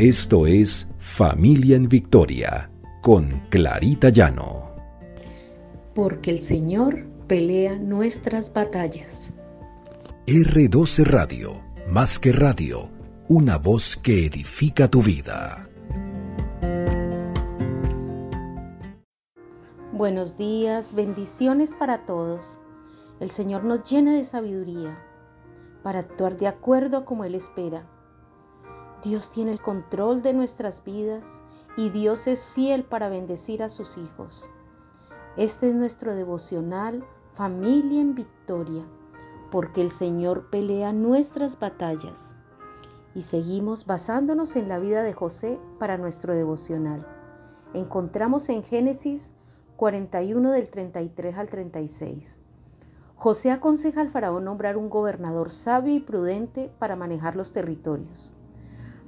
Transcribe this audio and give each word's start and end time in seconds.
Esto 0.00 0.46
es 0.46 0.88
Familia 0.98 1.76
en 1.76 1.86
Victoria 1.86 2.70
con 3.02 3.42
Clarita 3.50 4.08
Llano. 4.08 4.74
Porque 5.94 6.30
el 6.30 6.40
Señor 6.40 7.04
pelea 7.26 7.76
nuestras 7.76 8.50
batallas. 8.50 9.36
R12 10.26 11.04
Radio, 11.04 11.62
más 11.86 12.18
que 12.18 12.32
radio, 12.32 12.88
una 13.28 13.58
voz 13.58 13.98
que 13.98 14.24
edifica 14.24 14.88
tu 14.88 15.02
vida. 15.02 15.68
Buenos 19.92 20.38
días, 20.38 20.94
bendiciones 20.94 21.74
para 21.74 22.06
todos. 22.06 22.58
El 23.20 23.30
Señor 23.30 23.64
nos 23.64 23.84
llena 23.84 24.14
de 24.14 24.24
sabiduría 24.24 24.98
para 25.82 25.98
actuar 25.98 26.38
de 26.38 26.46
acuerdo 26.46 27.04
como 27.04 27.26
Él 27.26 27.34
espera 27.34 27.99
Dios 29.02 29.30
tiene 29.30 29.52
el 29.52 29.60
control 29.60 30.20
de 30.20 30.34
nuestras 30.34 30.84
vidas 30.84 31.40
y 31.76 31.88
Dios 31.88 32.26
es 32.26 32.44
fiel 32.44 32.84
para 32.84 33.08
bendecir 33.08 33.62
a 33.62 33.68
sus 33.68 33.96
hijos. 33.96 34.50
Este 35.36 35.70
es 35.70 35.74
nuestro 35.74 36.14
devocional 36.14 37.04
Familia 37.32 38.00
en 38.00 38.14
Victoria, 38.14 38.84
porque 39.50 39.80
el 39.80 39.90
Señor 39.90 40.50
pelea 40.50 40.92
nuestras 40.92 41.58
batallas. 41.58 42.34
Y 43.14 43.22
seguimos 43.22 43.86
basándonos 43.86 44.56
en 44.56 44.68
la 44.68 44.78
vida 44.78 45.02
de 45.02 45.12
José 45.12 45.58
para 45.78 45.96
nuestro 45.96 46.34
devocional. 46.34 47.06
Encontramos 47.72 48.48
en 48.48 48.62
Génesis 48.62 49.32
41 49.76 50.50
del 50.50 50.68
33 50.68 51.38
al 51.38 51.48
36. 51.48 52.38
José 53.14 53.50
aconseja 53.50 54.00
al 54.00 54.10
faraón 54.10 54.44
nombrar 54.44 54.76
un 54.76 54.90
gobernador 54.90 55.50
sabio 55.50 55.94
y 55.94 56.00
prudente 56.00 56.70
para 56.78 56.96
manejar 56.96 57.36
los 57.36 57.52
territorios. 57.52 58.32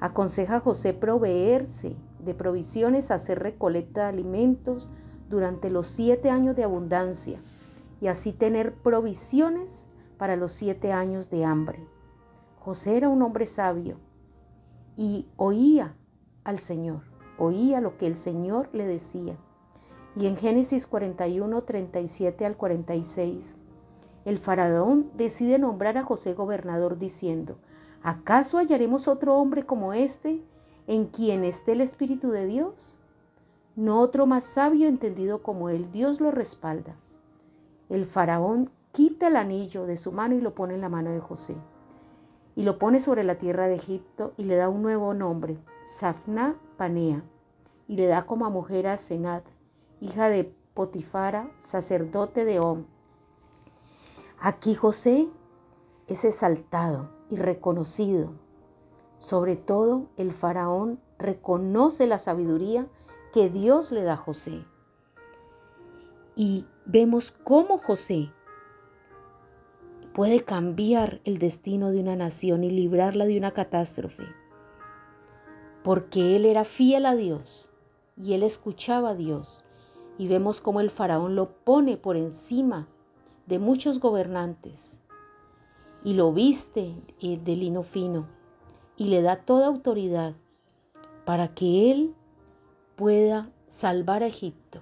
Aconseja 0.02 0.56
a 0.56 0.60
José 0.60 0.94
proveerse 0.94 1.94
de 2.18 2.34
provisiones, 2.34 3.12
hacer 3.12 3.38
recolecta 3.38 4.02
de 4.02 4.08
alimentos 4.08 4.88
durante 5.30 5.70
los 5.70 5.86
siete 5.86 6.28
años 6.28 6.56
de 6.56 6.64
abundancia 6.64 7.40
y 8.00 8.08
así 8.08 8.32
tener 8.32 8.74
provisiones 8.74 9.86
para 10.18 10.34
los 10.34 10.50
siete 10.50 10.92
años 10.92 11.30
de 11.30 11.44
hambre. 11.44 11.86
José 12.58 12.96
era 12.96 13.08
un 13.08 13.22
hombre 13.22 13.46
sabio 13.46 14.00
y 14.96 15.28
oía 15.36 15.94
al 16.42 16.58
Señor, 16.58 17.02
oía 17.38 17.80
lo 17.80 17.96
que 17.96 18.08
el 18.08 18.16
Señor 18.16 18.70
le 18.72 18.88
decía. 18.88 19.36
Y 20.16 20.26
en 20.26 20.36
Génesis 20.36 20.88
41, 20.88 21.62
37 21.62 22.44
al 22.44 22.56
46, 22.56 23.54
el 24.24 24.38
faraón 24.38 25.12
decide 25.14 25.60
nombrar 25.60 25.96
a 25.96 26.02
José 26.02 26.34
gobernador 26.34 26.98
diciendo, 26.98 27.58
¿Acaso 28.02 28.58
hallaremos 28.58 29.06
otro 29.06 29.36
hombre 29.36 29.64
como 29.64 29.92
este 29.92 30.42
en 30.88 31.06
quien 31.06 31.44
esté 31.44 31.72
el 31.72 31.80
Espíritu 31.80 32.30
de 32.30 32.46
Dios? 32.46 32.98
No 33.76 34.00
otro 34.00 34.26
más 34.26 34.44
sabio 34.44 34.88
entendido 34.88 35.42
como 35.42 35.68
él, 35.68 35.90
Dios 35.92 36.20
lo 36.20 36.32
respalda. 36.32 36.96
El 37.88 38.04
faraón 38.04 38.70
quita 38.90 39.28
el 39.28 39.36
anillo 39.36 39.86
de 39.86 39.96
su 39.96 40.10
mano 40.10 40.34
y 40.34 40.40
lo 40.40 40.54
pone 40.54 40.74
en 40.74 40.80
la 40.80 40.88
mano 40.88 41.10
de 41.10 41.20
José. 41.20 41.56
Y 42.56 42.64
lo 42.64 42.78
pone 42.78 42.98
sobre 42.98 43.22
la 43.22 43.36
tierra 43.36 43.68
de 43.68 43.76
Egipto 43.76 44.34
y 44.36 44.44
le 44.44 44.56
da 44.56 44.68
un 44.68 44.82
nuevo 44.82 45.14
nombre, 45.14 45.58
Safna 45.84 46.56
Panea. 46.76 47.24
Y 47.86 47.96
le 47.96 48.06
da 48.06 48.26
como 48.26 48.50
mujer 48.50 48.88
a 48.88 48.96
Senat, 48.96 49.44
hija 50.00 50.28
de 50.28 50.52
Potifara, 50.74 51.50
sacerdote 51.56 52.44
de 52.44 52.58
Om. 52.58 52.84
Aquí 54.40 54.74
José 54.74 55.28
es 56.08 56.24
exaltado 56.24 57.21
y 57.32 57.36
reconocido. 57.36 58.34
Sobre 59.16 59.56
todo 59.56 60.10
el 60.18 60.32
faraón 60.32 61.00
reconoce 61.18 62.06
la 62.06 62.18
sabiduría 62.18 62.86
que 63.32 63.48
Dios 63.48 63.90
le 63.90 64.02
da 64.02 64.14
a 64.14 64.16
José. 64.18 64.64
Y 66.36 66.66
vemos 66.84 67.32
cómo 67.32 67.78
José 67.78 68.30
puede 70.12 70.44
cambiar 70.44 71.22
el 71.24 71.38
destino 71.38 71.90
de 71.90 72.00
una 72.00 72.16
nación 72.16 72.64
y 72.64 72.70
librarla 72.70 73.24
de 73.24 73.38
una 73.38 73.52
catástrofe. 73.52 74.24
Porque 75.82 76.36
él 76.36 76.44
era 76.44 76.64
fiel 76.64 77.06
a 77.06 77.14
Dios 77.14 77.70
y 78.20 78.34
él 78.34 78.42
escuchaba 78.42 79.10
a 79.10 79.14
Dios. 79.14 79.64
Y 80.18 80.28
vemos 80.28 80.60
cómo 80.60 80.82
el 80.82 80.90
faraón 80.90 81.34
lo 81.34 81.64
pone 81.64 81.96
por 81.96 82.18
encima 82.18 82.88
de 83.46 83.58
muchos 83.58 84.00
gobernantes 84.00 85.01
y 86.04 86.14
lo 86.14 86.32
viste 86.32 86.94
eh, 87.20 87.38
de 87.42 87.56
lino 87.56 87.82
fino 87.82 88.26
y 88.96 89.08
le 89.08 89.22
da 89.22 89.36
toda 89.36 89.66
autoridad 89.66 90.34
para 91.24 91.54
que 91.54 91.90
él 91.90 92.14
pueda 92.96 93.50
salvar 93.66 94.22
a 94.22 94.26
Egipto. 94.26 94.80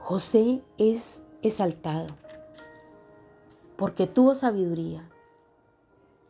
José 0.00 0.62
es 0.78 1.22
exaltado 1.42 2.08
porque 3.76 4.06
tuvo 4.06 4.34
sabiduría. 4.34 5.08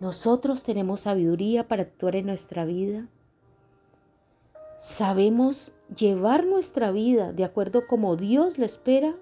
Nosotros 0.01 0.63
tenemos 0.63 1.01
sabiduría 1.01 1.69
para 1.69 1.83
actuar 1.83 2.17
en 2.17 2.27
nuestra 2.27 2.65
vida. 2.65 3.09
Sabemos 4.77 5.73
llevar 5.95 6.47
nuestra 6.47 6.91
vida 6.91 7.33
de 7.33 7.45
acuerdo 7.45 7.87
como 7.87 8.17
Dios 8.17 8.59
le 8.59 8.67
espera. 8.67 9.15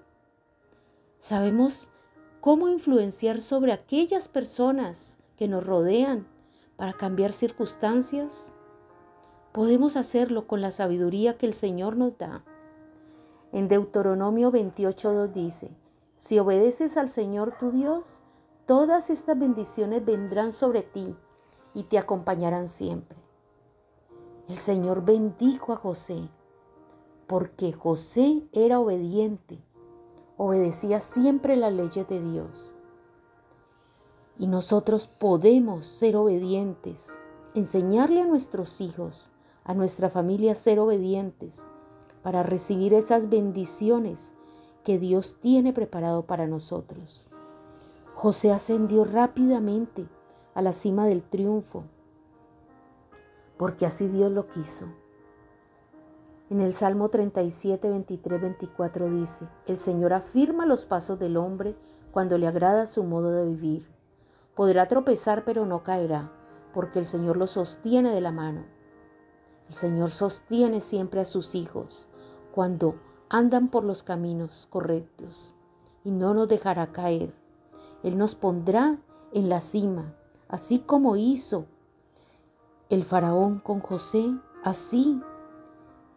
Sabemos 1.17 1.89
cómo 2.43 2.67
influenciar 2.67 3.39
sobre 3.39 3.71
aquellas 3.71 4.27
personas 4.27 5.17
que 5.37 5.47
nos 5.47 5.65
rodean 5.65 6.27
para 6.75 6.91
cambiar 6.91 7.31
circunstancias, 7.31 8.51
podemos 9.53 9.95
hacerlo 9.95 10.45
con 10.45 10.59
la 10.59 10.71
sabiduría 10.71 11.37
que 11.37 11.45
el 11.45 11.53
Señor 11.53 11.95
nos 11.95 12.17
da. 12.17 12.43
En 13.53 13.69
Deuteronomio 13.69 14.51
28.2 14.51 15.31
dice, 15.31 15.71
si 16.17 16.37
obedeces 16.37 16.97
al 16.97 17.09
Señor 17.09 17.57
tu 17.57 17.71
Dios, 17.71 18.21
todas 18.65 19.09
estas 19.09 19.39
bendiciones 19.39 20.03
vendrán 20.03 20.51
sobre 20.51 20.81
ti 20.81 21.15
y 21.73 21.83
te 21.83 21.97
acompañarán 21.97 22.67
siempre. 22.67 23.17
El 24.49 24.57
Señor 24.57 25.05
bendijo 25.05 25.71
a 25.71 25.77
José 25.77 26.27
porque 27.25 27.71
José 27.71 28.43
era 28.51 28.81
obediente 28.81 29.63
obedecía 30.37 30.99
siempre 30.99 31.55
las 31.55 31.73
leyes 31.73 32.07
de 32.07 32.21
Dios. 32.21 32.75
Y 34.37 34.47
nosotros 34.47 35.07
podemos 35.07 35.85
ser 35.85 36.15
obedientes, 36.15 37.17
enseñarle 37.53 38.21
a 38.21 38.25
nuestros 38.25 38.81
hijos, 38.81 39.31
a 39.63 39.73
nuestra 39.73 40.09
familia 40.09 40.53
a 40.53 40.55
ser 40.55 40.79
obedientes 40.79 41.67
para 42.23 42.41
recibir 42.41 42.93
esas 42.93 43.29
bendiciones 43.29 44.33
que 44.83 44.97
Dios 44.97 45.37
tiene 45.39 45.73
preparado 45.73 46.25
para 46.25 46.47
nosotros. 46.47 47.27
José 48.15 48.51
ascendió 48.51 49.05
rápidamente 49.05 50.07
a 50.53 50.61
la 50.61 50.73
cima 50.73 51.05
del 51.05 51.23
triunfo, 51.23 51.83
porque 53.57 53.85
así 53.85 54.07
Dios 54.07 54.31
lo 54.31 54.47
quiso. 54.47 54.87
En 56.53 56.61
el 56.61 56.75
Salmo 56.75 57.09
37, 57.09 57.89
23, 57.89 58.39
24 58.39 59.09
dice, 59.09 59.49
El 59.65 59.75
Señor 59.75 60.13
afirma 60.13 60.67
los 60.67 60.85
pasos 60.85 61.17
del 61.17 61.35
hombre 61.35 61.75
cuando 62.11 62.37
le 62.37 62.45
agrada 62.45 62.85
su 62.85 63.03
modo 63.03 63.31
de 63.31 63.43
vivir. 63.45 63.89
Podrá 64.53 64.87
tropezar 64.87 65.45
pero 65.45 65.65
no 65.65 65.81
caerá, 65.81 66.31
porque 66.71 66.99
el 66.99 67.05
Señor 67.05 67.37
lo 67.37 67.47
sostiene 67.47 68.11
de 68.11 68.21
la 68.21 68.31
mano. 68.31 68.65
El 69.67 69.73
Señor 69.73 70.11
sostiene 70.11 70.79
siempre 70.79 71.21
a 71.21 71.25
sus 71.25 71.55
hijos 71.55 72.07
cuando 72.51 72.99
andan 73.29 73.69
por 73.69 73.83
los 73.83 74.03
caminos 74.03 74.67
correctos 74.69 75.55
y 76.03 76.11
no 76.11 76.35
nos 76.35 76.47
dejará 76.47 76.91
caer. 76.91 77.33
Él 78.03 78.15
nos 78.15 78.35
pondrá 78.35 78.99
en 79.31 79.49
la 79.49 79.59
cima, 79.59 80.13
así 80.49 80.77
como 80.77 81.15
hizo 81.15 81.65
el 82.89 83.03
faraón 83.03 83.57
con 83.57 83.79
José, 83.79 84.35
así 84.63 85.19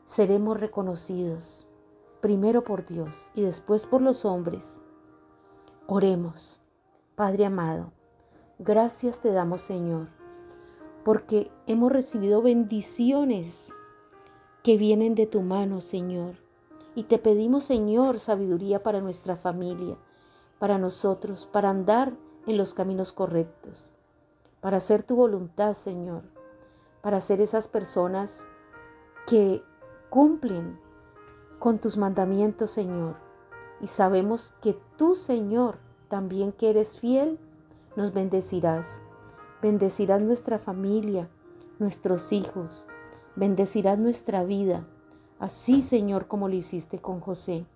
seremos 0.06 0.60
reconocidos, 0.60 1.66
primero 2.20 2.62
por 2.64 2.86
Dios 2.86 3.32
y 3.34 3.42
después 3.42 3.84
por 3.86 4.00
los 4.00 4.24
hombres. 4.24 4.80
Oremos, 5.86 6.62
Padre 7.16 7.44
amado, 7.44 7.92
gracias 8.58 9.20
te 9.20 9.32
damos 9.32 9.62
Señor, 9.62 10.08
porque 11.04 11.50
hemos 11.66 11.92
recibido 11.92 12.40
bendiciones 12.40 13.74
que 14.62 14.76
vienen 14.76 15.14
de 15.14 15.26
tu 15.26 15.42
mano, 15.42 15.80
Señor. 15.80 16.36
Y 16.94 17.04
te 17.04 17.18
pedimos, 17.18 17.64
Señor, 17.64 18.18
sabiduría 18.18 18.82
para 18.82 19.00
nuestra 19.00 19.36
familia, 19.36 19.96
para 20.58 20.78
nosotros, 20.78 21.46
para 21.46 21.70
andar 21.70 22.16
en 22.46 22.56
los 22.56 22.74
caminos 22.74 23.12
correctos, 23.12 23.92
para 24.60 24.78
hacer 24.78 25.02
tu 25.02 25.14
voluntad, 25.14 25.74
Señor, 25.74 26.22
para 27.02 27.20
ser 27.20 27.40
esas 27.40 27.68
personas 27.68 28.46
que 29.26 29.62
cumplen 30.10 30.78
con 31.58 31.78
tus 31.78 31.96
mandamientos, 31.96 32.70
Señor. 32.70 33.16
Y 33.80 33.86
sabemos 33.86 34.54
que 34.60 34.78
tú, 34.96 35.14
Señor, 35.14 35.78
también 36.08 36.52
que 36.52 36.70
eres 36.70 36.98
fiel, 36.98 37.38
nos 37.96 38.12
bendecirás. 38.12 39.02
Bendecirás 39.62 40.20
nuestra 40.22 40.58
familia, 40.58 41.28
nuestros 41.78 42.32
hijos, 42.32 42.88
bendecirás 43.34 43.98
nuestra 43.98 44.44
vida, 44.44 44.86
así 45.38 45.82
Señor 45.82 46.28
como 46.28 46.48
lo 46.48 46.54
hiciste 46.54 46.98
con 46.98 47.20
José. 47.20 47.66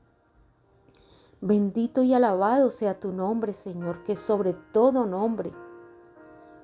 Bendito 1.40 2.02
y 2.02 2.12
alabado 2.12 2.70
sea 2.70 3.00
tu 3.00 3.12
nombre, 3.12 3.54
Señor, 3.54 4.02
que 4.04 4.14
sobre 4.14 4.52
todo 4.52 5.06
nombre. 5.06 5.52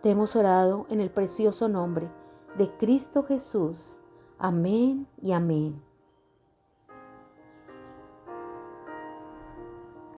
Te 0.02 0.10
hemos 0.10 0.36
orado 0.36 0.86
en 0.90 1.00
el 1.00 1.10
precioso 1.10 1.68
nombre 1.68 2.10
de 2.58 2.70
Cristo 2.76 3.22
Jesús. 3.22 4.00
Amén 4.38 5.06
y 5.22 5.32
amén. 5.32 5.85